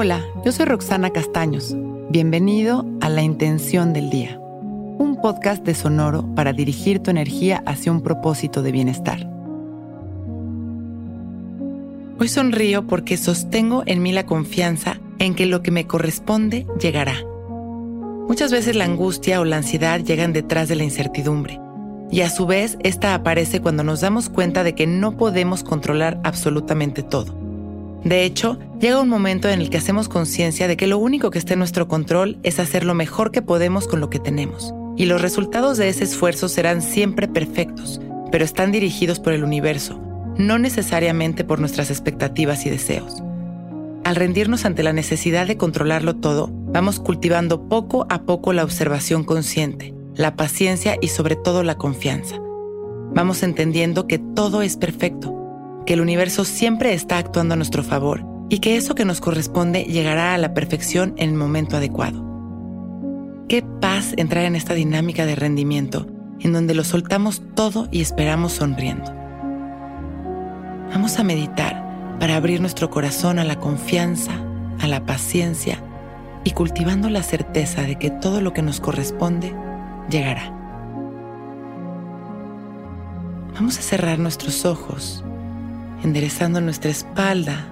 Hola, 0.00 0.24
yo 0.44 0.52
soy 0.52 0.66
Roxana 0.66 1.10
Castaños. 1.10 1.74
Bienvenido 2.08 2.86
a 3.00 3.08
La 3.08 3.22
Intención 3.22 3.92
del 3.92 4.10
Día, 4.10 4.38
un 4.38 5.18
podcast 5.20 5.64
de 5.64 5.74
Sonoro 5.74 6.24
para 6.36 6.52
dirigir 6.52 7.00
tu 7.00 7.10
energía 7.10 7.64
hacia 7.66 7.90
un 7.90 8.00
propósito 8.00 8.62
de 8.62 8.70
bienestar. 8.70 9.28
Hoy 12.20 12.28
sonrío 12.28 12.86
porque 12.86 13.16
sostengo 13.16 13.82
en 13.86 14.00
mí 14.00 14.12
la 14.12 14.24
confianza 14.24 15.00
en 15.18 15.34
que 15.34 15.46
lo 15.46 15.64
que 15.64 15.72
me 15.72 15.88
corresponde 15.88 16.64
llegará. 16.80 17.16
Muchas 18.28 18.52
veces 18.52 18.76
la 18.76 18.84
angustia 18.84 19.40
o 19.40 19.44
la 19.44 19.56
ansiedad 19.56 19.98
llegan 19.98 20.32
detrás 20.32 20.68
de 20.68 20.76
la 20.76 20.84
incertidumbre, 20.84 21.58
y 22.08 22.20
a 22.20 22.30
su 22.30 22.46
vez 22.46 22.78
esta 22.84 23.14
aparece 23.14 23.60
cuando 23.60 23.82
nos 23.82 24.02
damos 24.02 24.28
cuenta 24.28 24.62
de 24.62 24.76
que 24.76 24.86
no 24.86 25.16
podemos 25.16 25.64
controlar 25.64 26.20
absolutamente 26.22 27.02
todo. 27.02 27.37
De 28.08 28.24
hecho, 28.24 28.58
llega 28.80 29.02
un 29.02 29.10
momento 29.10 29.50
en 29.50 29.60
el 29.60 29.68
que 29.68 29.76
hacemos 29.76 30.08
conciencia 30.08 30.66
de 30.66 30.78
que 30.78 30.86
lo 30.86 30.96
único 30.96 31.30
que 31.30 31.38
está 31.38 31.52
en 31.52 31.58
nuestro 31.58 31.88
control 31.88 32.38
es 32.42 32.58
hacer 32.58 32.82
lo 32.82 32.94
mejor 32.94 33.32
que 33.32 33.42
podemos 33.42 33.86
con 33.86 34.00
lo 34.00 34.08
que 34.08 34.18
tenemos, 34.18 34.72
y 34.96 35.04
los 35.04 35.20
resultados 35.20 35.76
de 35.76 35.90
ese 35.90 36.04
esfuerzo 36.04 36.48
serán 36.48 36.80
siempre 36.80 37.28
perfectos, 37.28 38.00
pero 38.32 38.46
están 38.46 38.72
dirigidos 38.72 39.20
por 39.20 39.34
el 39.34 39.44
universo, 39.44 40.00
no 40.38 40.58
necesariamente 40.58 41.44
por 41.44 41.60
nuestras 41.60 41.90
expectativas 41.90 42.64
y 42.64 42.70
deseos. 42.70 43.22
Al 44.04 44.16
rendirnos 44.16 44.64
ante 44.64 44.82
la 44.82 44.94
necesidad 44.94 45.46
de 45.46 45.58
controlarlo 45.58 46.16
todo, 46.16 46.48
vamos 46.50 47.00
cultivando 47.00 47.68
poco 47.68 48.06
a 48.08 48.22
poco 48.22 48.54
la 48.54 48.64
observación 48.64 49.22
consciente, 49.22 49.92
la 50.14 50.34
paciencia 50.34 50.96
y 51.02 51.08
sobre 51.08 51.36
todo 51.36 51.62
la 51.62 51.76
confianza. 51.76 52.40
Vamos 53.14 53.42
entendiendo 53.42 54.06
que 54.06 54.18
todo 54.18 54.62
es 54.62 54.78
perfecto, 54.78 55.37
que 55.88 55.94
el 55.94 56.02
universo 56.02 56.44
siempre 56.44 56.92
está 56.92 57.16
actuando 57.16 57.54
a 57.54 57.56
nuestro 57.56 57.82
favor 57.82 58.22
y 58.50 58.58
que 58.58 58.76
eso 58.76 58.94
que 58.94 59.06
nos 59.06 59.22
corresponde 59.22 59.84
llegará 59.84 60.34
a 60.34 60.38
la 60.38 60.52
perfección 60.52 61.14
en 61.16 61.30
el 61.30 61.34
momento 61.34 61.78
adecuado. 61.78 62.22
Qué 63.48 63.64
paz 63.80 64.12
entrar 64.18 64.44
en 64.44 64.54
esta 64.54 64.74
dinámica 64.74 65.24
de 65.24 65.34
rendimiento 65.34 66.06
en 66.40 66.52
donde 66.52 66.74
lo 66.74 66.84
soltamos 66.84 67.40
todo 67.54 67.88
y 67.90 68.02
esperamos 68.02 68.52
sonriendo. 68.52 69.10
Vamos 70.92 71.18
a 71.18 71.24
meditar 71.24 72.18
para 72.20 72.36
abrir 72.36 72.60
nuestro 72.60 72.90
corazón 72.90 73.38
a 73.38 73.44
la 73.44 73.58
confianza, 73.58 74.32
a 74.80 74.88
la 74.88 75.06
paciencia 75.06 75.82
y 76.44 76.50
cultivando 76.50 77.08
la 77.08 77.22
certeza 77.22 77.80
de 77.80 77.96
que 77.96 78.10
todo 78.10 78.42
lo 78.42 78.52
que 78.52 78.60
nos 78.60 78.78
corresponde 78.82 79.54
llegará. 80.10 80.52
Vamos 83.54 83.78
a 83.78 83.82
cerrar 83.82 84.18
nuestros 84.18 84.66
ojos, 84.66 85.24
enderezando 86.02 86.60
nuestra 86.60 86.90
espalda 86.90 87.66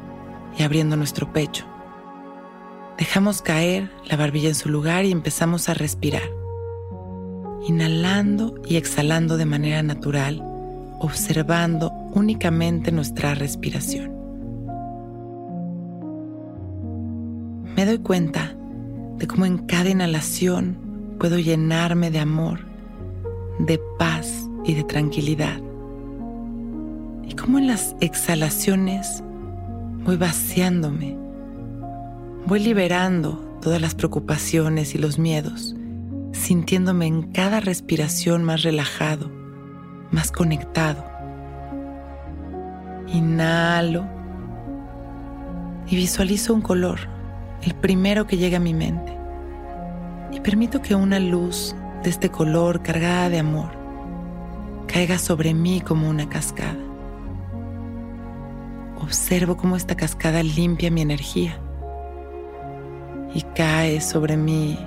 y 0.58 0.62
abriendo 0.62 0.96
nuestro 0.96 1.32
pecho. 1.32 1.66
Dejamos 2.98 3.42
caer 3.42 3.91
la 4.05 4.16
barbilla 4.16 4.48
en 4.48 4.55
su 4.55 4.68
lugar 4.68 5.05
y 5.05 5.12
empezamos 5.12 5.68
a 5.68 5.74
respirar, 5.74 6.30
inhalando 7.66 8.55
y 8.66 8.77
exhalando 8.77 9.36
de 9.36 9.46
manera 9.46 9.83
natural, 9.83 10.42
observando 11.00 11.91
únicamente 12.14 12.92
nuestra 12.92 13.34
respiración. 13.34 14.16
me 17.77 17.84
doy 17.84 17.98
cuenta 17.98 18.56
de 19.18 19.27
cómo 19.27 19.44
en 19.44 19.58
cada 19.58 19.90
inhalación 19.90 20.78
puedo 21.20 21.38
llenarme 21.38 22.11
de 22.11 22.20
amor, 22.20 22.61
de 23.58 23.78
paz 23.98 24.48
y 24.64 24.72
de 24.72 24.83
tranquilidad. 24.83 25.61
Y 27.27 27.34
cómo 27.34 27.58
en 27.58 27.66
las 27.66 27.96
exhalaciones 28.00 29.22
voy 30.05 30.16
vaciándome, 30.16 31.16
voy 32.46 32.61
liberando 32.61 33.58
todas 33.61 33.80
las 33.80 33.95
preocupaciones 33.95 34.95
y 34.95 34.98
los 34.98 35.18
miedos, 35.18 35.74
sintiéndome 36.33 37.06
en 37.06 37.33
cada 37.33 37.61
respiración 37.61 38.45
más 38.45 38.62
relajado, 38.62 39.30
más 40.12 40.30
conectado. 40.30 41.05
Inhalo 43.08 44.06
y 45.89 45.96
visualizo 45.96 46.55
un 46.55 46.62
color 46.62 47.01
el 47.62 47.74
primero 47.74 48.27
que 48.27 48.36
llega 48.36 48.58
a 48.58 48.61
mi 48.61 48.74
mente, 48.74 49.17
y 50.33 50.40
permito 50.40 50.83
que 50.83 50.95
una 50.95 51.18
luz 51.18 51.74
de 52.05 52.11
este 52.11 52.30
color 52.30 52.83
cargada 52.83 53.28
de 53.28 53.40
amor 53.40 53.70
caiga 54.86 55.18
sobre 55.18 55.55
mí 55.55 55.80
como 55.80 56.08
una 56.08 56.28
cascada. 56.28 56.77
Observo 59.01 59.57
cómo 59.57 59.77
esta 59.77 59.96
cascada 59.96 60.42
limpia 60.42 60.90
mi 60.90 61.02
energía 61.02 61.61
y 63.34 63.42
cae 63.55 64.01
sobre 64.01 64.36
mí, 64.36 64.79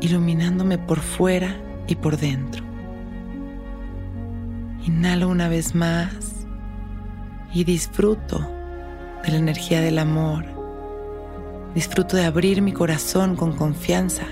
iluminándome 0.00 0.78
por 0.78 1.00
fuera 1.00 1.56
y 1.86 1.96
por 1.96 2.16
dentro. 2.16 2.64
Inhalo 4.86 5.28
una 5.28 5.48
vez 5.48 5.74
más 5.74 6.46
y 7.52 7.64
disfruto 7.64 8.38
de 9.24 9.32
la 9.32 9.38
energía 9.38 9.80
del 9.80 9.98
amor 9.98 10.52
Disfruto 11.74 12.18
de 12.18 12.26
abrir 12.26 12.60
mi 12.60 12.72
corazón 12.72 13.34
con 13.34 13.56
confianza, 13.56 14.24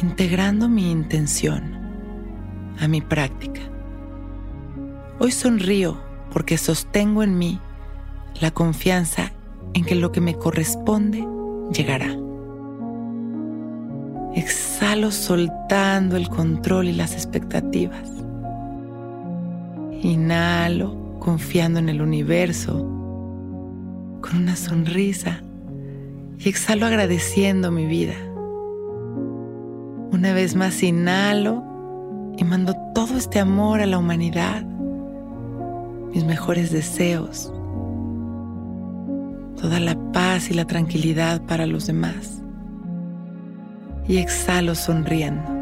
integrando 0.00 0.66
mi 0.66 0.90
intención 0.90 1.78
a 2.80 2.88
mi 2.88 3.02
práctica. 3.02 3.60
Hoy 5.18 5.30
sonrío 5.30 6.00
porque 6.32 6.58
sostengo 6.58 7.22
en 7.22 7.38
mí 7.38 7.60
la 8.40 8.50
confianza 8.50 9.32
en 9.74 9.84
que 9.84 9.94
lo 9.94 10.12
que 10.12 10.20
me 10.20 10.34
corresponde 10.34 11.26
llegará. 11.72 12.16
Exhalo 14.34 15.10
soltando 15.10 16.16
el 16.16 16.28
control 16.28 16.88
y 16.88 16.92
las 16.92 17.14
expectativas. 17.14 18.08
Inhalo 20.02 21.18
confiando 21.18 21.78
en 21.78 21.88
el 21.88 22.00
universo 22.00 22.78
con 24.20 24.36
una 24.36 24.56
sonrisa 24.56 25.42
y 26.38 26.48
exhalo 26.48 26.86
agradeciendo 26.86 27.70
mi 27.70 27.86
vida. 27.86 28.14
Una 30.12 30.32
vez 30.32 30.56
más 30.56 30.82
inhalo 30.82 31.62
y 32.36 32.44
mando 32.44 32.74
todo 32.94 33.16
este 33.16 33.38
amor 33.38 33.80
a 33.80 33.86
la 33.86 33.98
humanidad, 33.98 34.64
mis 36.12 36.24
mejores 36.24 36.70
deseos, 36.70 37.52
toda 39.60 39.80
la 39.80 39.96
paz 40.12 40.50
y 40.50 40.54
la 40.54 40.64
tranquilidad 40.64 41.40
para 41.42 41.66
los 41.66 41.86
demás. 41.86 42.42
Y 44.08 44.18
exhalo 44.18 44.74
sonriendo 44.74 45.60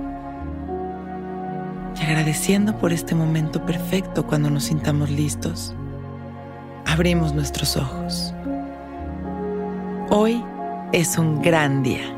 y 2.01 2.05
agradeciendo 2.05 2.79
por 2.79 2.93
este 2.93 3.15
momento 3.15 3.65
perfecto 3.67 4.27
cuando 4.27 4.51
nos 4.51 4.65
sintamos 4.65 5.11
listos. 5.11 5.75
Abrimos 6.87 7.35
nuestros 7.35 7.77
ojos. 7.77 8.33
Hoy 10.11 10.43
es 10.93 11.19
un 11.19 11.43
gran 11.43 11.83
día. 11.83 12.18